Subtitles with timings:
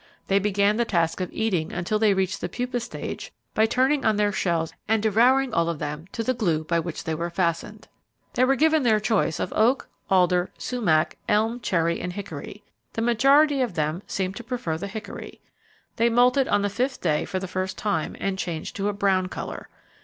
[0.29, 4.15] They began the task of eating until they reached the pupa state, by turning on
[4.15, 7.87] their shells and devouring all of them to the glue by which they were fastened.
[8.33, 12.63] They were given their choice of oak, alder, sumac, elm, cherry, and hickory.
[12.93, 15.39] The majority of them seemed to prefer the hickory.
[15.97, 19.27] They moulted on the fifth day for the first time, and changed to a brown
[19.27, 19.69] colour.